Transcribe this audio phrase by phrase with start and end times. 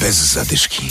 [0.00, 0.82] Bez zadyszki.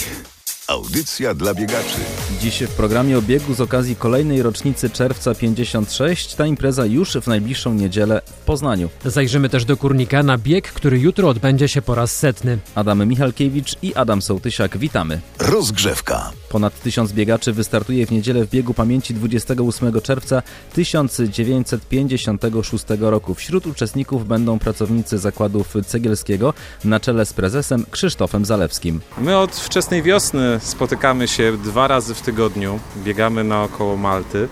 [0.68, 1.98] Audycja dla biegaczy.
[2.42, 6.36] Dziś w programie o biegu z okazji kolejnej rocznicy czerwca 56.
[6.36, 8.90] Ta impreza już w najbliższą niedzielę w Poznaniu.
[9.06, 12.58] Zajrzymy też do Kurnika na bieg, który jutro odbędzie się po raz setny.
[12.76, 15.21] Adam Michalkiewicz i Adam Sołtysiak, witamy.
[15.39, 16.32] Rozgrzewka.
[16.50, 20.43] Ponad tysiąc biegaczy wystartuje w niedzielę w biegu pamięci 28 czerwca
[20.73, 23.34] 1956 roku.
[23.34, 26.54] Wśród uczestników będą pracownicy zakładów Cegielskiego
[26.86, 29.02] na czele z prezesem Krzysztofem Zalewskim.
[29.18, 34.48] My od wczesnej wiosny spotykamy się dwa razy w tygodniu, biegamy naokoło Malty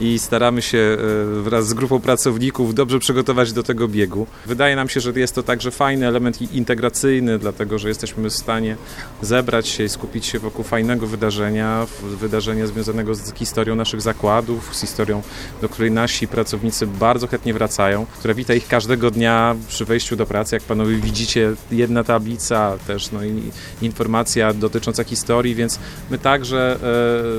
[0.00, 4.26] i staramy się e, wraz z grupą pracowników dobrze przygotować do tego biegu.
[4.46, 8.76] Wydaje nam się, że jest to także fajny element integracyjny, dlatego że jesteśmy w stanie
[9.22, 14.80] zebrać się i skupić się wokół fajnego wydarzenia, wydarzenia związanego z historią naszych zakładów, z
[14.80, 15.22] historią,
[15.60, 20.26] do której nasi pracownicy bardzo chętnie wracają, która wita ich każdego dnia przy wejściu do
[20.26, 20.56] pracy.
[20.56, 23.42] Jak panowie widzicie, jedna tablica też, no i
[23.82, 25.78] informacja dotycząca historii, więc
[26.10, 26.78] my także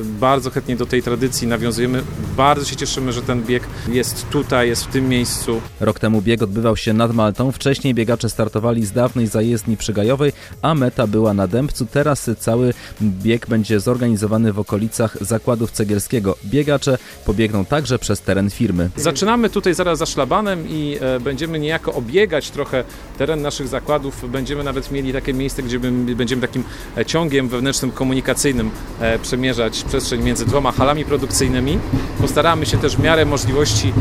[0.02, 2.04] e, bardzo chętnie do tej tradycji nawiązujemy.
[2.38, 5.61] Bardzo się cieszymy, że ten bieg jest tutaj, jest w tym miejscu.
[5.80, 7.52] Rok temu bieg odbywał się nad Maltą.
[7.52, 11.86] Wcześniej biegacze startowali z dawnej zajezdni przygajowej, a meta była na Dębcu.
[11.86, 16.36] Teraz cały bieg będzie zorganizowany w okolicach zakładów cegielskiego.
[16.45, 18.89] Biegacze pobiegną także przez teren firmy.
[18.95, 22.83] Zaczynamy tutaj zaraz za szlabanem i e, będziemy niejako obiegać trochę
[23.17, 24.31] teren naszych zakładów.
[24.31, 25.80] Będziemy nawet mieli takie miejsce, gdzie
[26.16, 26.64] będziemy takim
[26.97, 31.80] e, ciągiem wewnętrznym komunikacyjnym e, przemierzać przestrzeń między dwoma halami produkcyjnymi.
[32.40, 33.94] Postaramy się też w miarę możliwości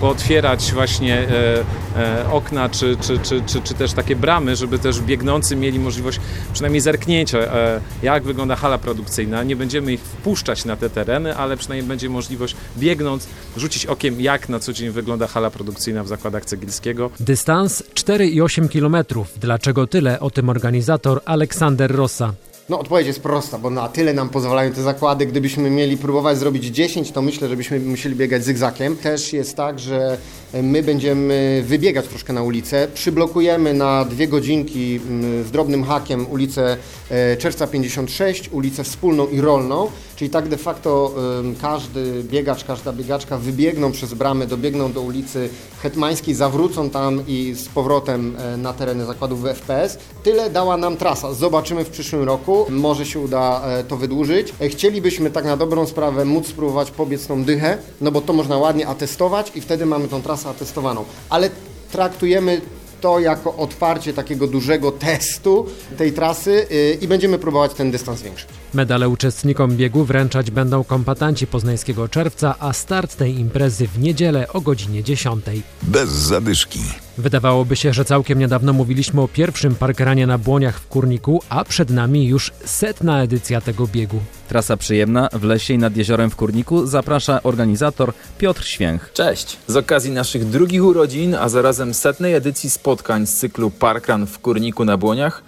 [0.00, 1.64] pootwierać właśnie e,
[1.96, 6.20] e, okna czy, czy, czy, czy, czy też takie bramy, żeby też biegnący mieli możliwość
[6.52, 9.42] przynajmniej zerknięcia, e, jak wygląda hala produkcyjna.
[9.42, 14.48] Nie będziemy ich wpuszczać na te tereny, ale przynajmniej będzie możliwość biegnąc, rzucić okiem, jak
[14.48, 17.10] na co dzień wygląda hala produkcyjna w zakładach Cegielskiego.
[17.20, 19.24] Dystans 4,8 km.
[19.36, 20.20] Dlaczego tyle?
[20.20, 22.32] O tym organizator Aleksander Rossa.
[22.68, 25.26] No odpowiedź jest prosta, bo na tyle nam pozwalają te zakłady.
[25.26, 28.96] Gdybyśmy mieli próbować zrobić 10, to myślę, że byśmy musieli biegać zygzakiem.
[28.96, 30.18] Też jest tak, że
[30.62, 32.88] my będziemy wybiegać troszkę na ulicę.
[32.94, 36.76] Przyblokujemy na dwie godzinki mm, z drobnym hakiem ulicę
[37.10, 41.14] e, Czerwca 56, ulicę Wspólną i Rolną, czyli tak de facto
[41.60, 45.48] każdy biegacz, każda biegaczka wybiegną przez bramę, dobiegną do ulicy
[45.82, 49.98] Hetmańskiej, zawrócą tam i z powrotem e, na tereny zakładów FPS.
[50.22, 51.32] Tyle dała nam trasa.
[51.34, 52.66] Zobaczymy w przyszłym roku.
[52.70, 54.52] Może się uda e, to wydłużyć.
[54.68, 58.86] Chcielibyśmy tak na dobrą sprawę móc spróbować pobiec tą dychę, no bo to można ładnie
[58.86, 61.50] atestować i wtedy mamy tą trasę atestowaną, ale
[61.92, 62.60] traktujemy
[63.00, 65.66] to jako otwarcie takiego dużego testu
[65.98, 68.48] tej trasy yy, i będziemy próbować ten dystans zwiększyć.
[68.74, 74.60] Medale uczestnikom biegu wręczać będą kombatanci poznańskiego czerwca, a start tej imprezy w niedzielę o
[74.60, 75.44] godzinie 10.
[75.82, 76.80] Bez zadyszki.
[77.18, 81.90] Wydawałoby się, że całkiem niedawno mówiliśmy o pierwszym parkranie na Błoniach w Kurniku, a przed
[81.90, 84.20] nami już setna edycja tego biegu.
[84.48, 89.10] Trasa przyjemna w lesie i nad jeziorem w Kurniku zaprasza organizator Piotr Święch.
[89.12, 89.56] Cześć!
[89.66, 94.84] Z okazji naszych drugich urodzin, a zarazem setnej edycji spotkań z cyklu Parkran w Kurniku
[94.84, 95.42] na Błoniach,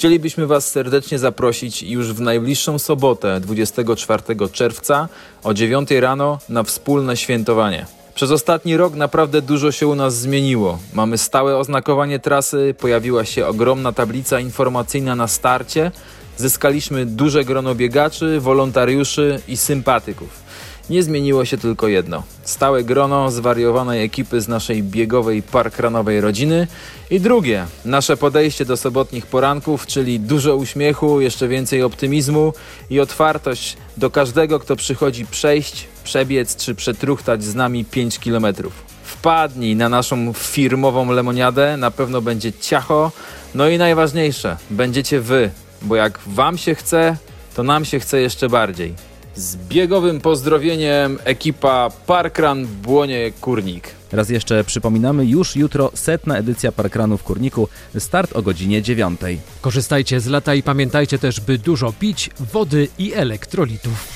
[0.00, 2.20] Chcielibyśmy Was serdecznie zaprosić już w
[2.60, 4.22] najbliższą sobotę, 24
[4.52, 5.08] czerwca
[5.42, 7.86] o 9 rano na wspólne świętowanie.
[8.14, 10.78] Przez ostatni rok naprawdę dużo się u nas zmieniło.
[10.92, 15.92] Mamy stałe oznakowanie trasy, pojawiła się ogromna tablica informacyjna na starcie,
[16.36, 20.49] zyskaliśmy duże grono biegaczy, wolontariuszy i sympatyków.
[20.90, 22.22] Nie zmieniło się tylko jedno.
[22.44, 26.66] Stałe grono zwariowanej ekipy z naszej biegowej parkranowej rodziny
[27.10, 32.52] i drugie, nasze podejście do sobotnich poranków, czyli dużo uśmiechu, jeszcze więcej optymizmu
[32.90, 38.72] i otwartość do każdego, kto przychodzi przejść, przebiec czy przetruchtać z nami 5 kilometrów.
[39.02, 43.12] Wpadnij na naszą firmową lemoniadę, na pewno będzie ciacho,
[43.54, 45.50] no i najważniejsze, będziecie wy,
[45.82, 47.16] bo jak wam się chce,
[47.54, 49.09] to nam się chce jeszcze bardziej.
[49.40, 53.88] Z biegowym pozdrowieniem ekipa Parkran Błonie Kurnik.
[54.12, 57.68] Raz jeszcze przypominamy, już jutro setna edycja Parkranu w Kurniku,
[57.98, 59.20] start o godzinie 9.
[59.60, 64.08] Korzystajcie z lata i pamiętajcie też, by dużo pić wody i elektrolitów.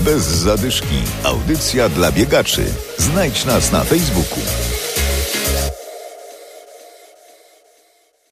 [0.00, 0.96] Bez zadyszki.
[1.24, 2.64] Audycja dla biegaczy.
[2.98, 4.40] Znajdź nas na Facebooku.